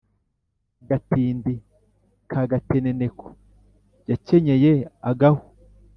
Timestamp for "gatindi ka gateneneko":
0.87-3.27